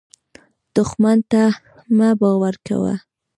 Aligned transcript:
دښمن 0.75 1.17
ته 1.31 1.43
مه 1.97 2.09
باور 2.19 2.55
کوه 2.67 2.93